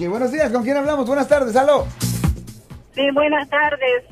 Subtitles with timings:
[0.00, 1.08] Y buenos días, ¿con quién hablamos?
[1.08, 1.84] Buenas tardes, aló.
[2.94, 4.04] Sí, buenas tardes.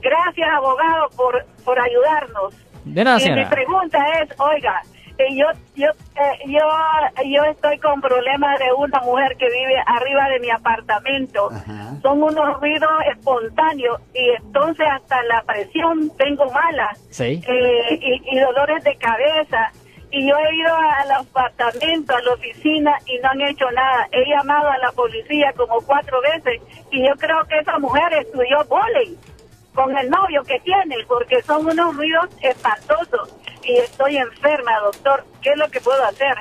[0.00, 2.54] Gracias, abogado, por, por ayudarnos.
[2.86, 4.80] De nada, Y mi pregunta es, oiga,
[5.18, 5.44] eh, yo,
[5.74, 6.60] yo, eh, yo,
[7.26, 11.50] yo estoy con problemas de una mujer que vive arriba de mi apartamento.
[11.52, 11.96] Ajá.
[12.00, 17.42] Son unos ruidos espontáneos y entonces hasta la presión tengo mala Sí.
[17.46, 19.70] eh, y, y dolores de cabeza.
[20.12, 24.08] Y yo he ido al apartamento, a la oficina y no han hecho nada.
[24.12, 28.64] He llamado a la policía como cuatro veces y yo creo que esa mujer estudió
[28.68, 29.16] volei
[29.74, 33.34] con el novio que tiene porque son unos ruidos espantosos
[33.64, 35.24] y estoy enferma, doctor.
[35.42, 36.34] ¿Qué es lo que puedo hacer?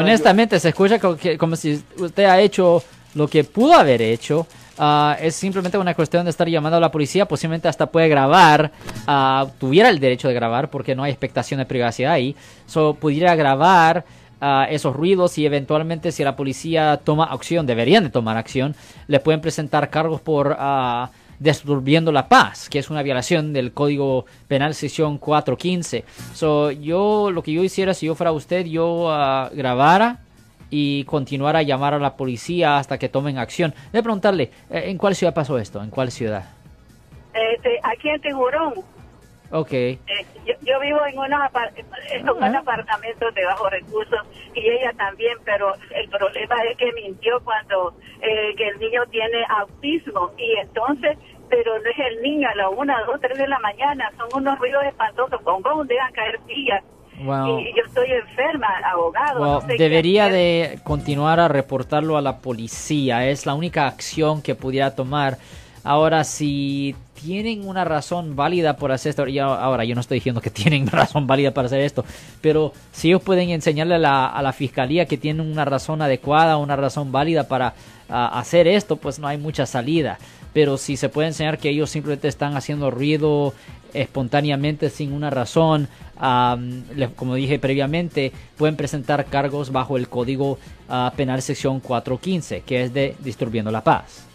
[0.00, 2.82] Honestamente, se escucha como, que- como si usted ha hecho
[3.14, 4.46] lo que pudo haber hecho.
[4.78, 7.26] Ah, es simplemente una cuestión de estar llamando a la policía.
[7.26, 8.72] Posiblemente hasta puede grabar.
[9.06, 12.34] ah, tuviera el derecho de grabar porque no hay expectación de privacidad ahí.
[12.66, 14.04] So, pudiera grabar
[14.40, 18.74] ah, esos ruidos y eventualmente si la policía toma acción, deberían de tomar acción,
[19.06, 20.56] le pueden presentar cargos por...
[21.38, 26.04] disturbiendo la paz, que es una violación del Código Penal sección 415.
[26.32, 29.06] So, yo lo que yo hiciera si yo fuera usted, yo
[29.52, 30.20] grabara
[30.70, 33.74] y continuara a llamar a la policía hasta que tomen acción.
[33.92, 35.82] De preguntarle, eh, ¿en cuál ciudad pasó esto?
[35.82, 36.44] ¿En cuál ciudad?
[37.32, 38.74] Este, aquí en Tiburón,
[39.50, 39.72] Ok.
[39.72, 39.98] eh,
[40.46, 41.72] yo, yo vivo en unos, apar-
[42.12, 42.58] en unos Ajá.
[42.58, 44.20] apartamentos de bajos recursos
[44.54, 49.44] y ella también, pero el problema es que mintió cuando eh, que el niño tiene
[49.48, 53.58] autismo y entonces, pero no es el niño a la una, dos, tres de la
[53.58, 56.82] mañana, son unos ruidos espantosos, con dejan caer sillas
[57.22, 57.60] Wow.
[57.60, 59.40] y yo estoy enferma, abogado.
[59.40, 63.26] No sé debería de continuar a reportarlo a la policía.
[63.28, 65.38] Es la única acción que pudiera tomar.
[65.84, 70.16] Ahora, si tienen una razón válida por hacer esto, y a- ahora yo no estoy
[70.18, 72.04] diciendo que tienen razón válida para hacer esto,
[72.40, 76.56] pero si ellos pueden enseñarle a la, a la fiscalía que tienen una razón adecuada,
[76.56, 77.74] una razón válida para
[78.08, 80.18] ah, hacer esto, pues no hay mucha salida.
[80.54, 83.52] Pero si se puede enseñar que ellos simplemente están haciendo ruido
[83.94, 85.88] espontáneamente sin una razón,
[86.94, 92.82] le- como dije previamente, pueden presentar cargos bajo el Código ah, Penal sección 415, que
[92.84, 94.26] es de disturbiendo la paz.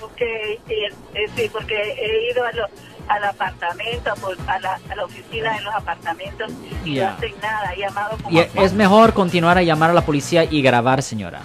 [0.00, 0.18] Ok,
[0.66, 0.74] sí,
[1.14, 2.66] eh, sí, porque he ido a lo-
[3.08, 6.50] al apartamento, por- a, la, a la oficina de los apartamentos
[6.84, 7.10] y Ya.
[7.10, 7.72] no hacen nada.
[7.74, 11.40] He llamado como Y es mejor continuar a llamar a la policía y grabar, señora.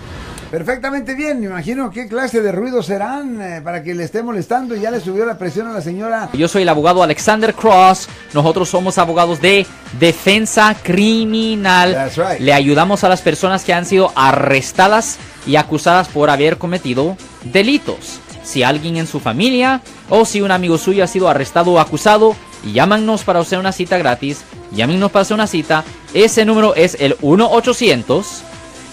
[0.52, 4.78] Perfectamente bien, me imagino qué clase de ruidos serán eh, para que le esté molestando
[4.78, 6.30] y ya le subió la presión a la señora.
[6.34, 8.08] Yo soy el abogado Alexander Cross.
[8.34, 9.68] Nosotros somos abogados de
[10.00, 11.94] defensa criminal.
[11.94, 12.40] That's right.
[12.40, 18.22] Le ayudamos a las personas que han sido arrestadas y acusadas por haber cometido delitos.
[18.44, 22.38] Si alguien en su familia o si un amigo suyo ha sido arrestado o acusado,
[22.72, 24.46] llámanos para hacer una cita gratis.
[24.72, 25.84] Llámenos para hacer una cita.
[26.14, 28.44] Ese número es el 1 800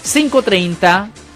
[0.03, 1.09] 530